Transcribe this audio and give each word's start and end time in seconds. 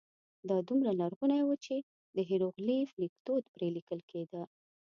دا 0.49 0.57
دومره 0.67 0.91
لرغونی 0.99 1.41
و 1.45 1.51
چې 1.65 1.75
د 2.15 2.17
هېروغلیف 2.29 2.89
لیکدود 3.01 3.43
پرې 3.53 3.67
لیکل 3.77 3.99
کېده. 4.11 4.43